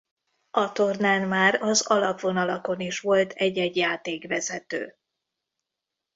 [0.51, 4.95] A tornán már az alapvonalakon is volt egy-egy játékvezető.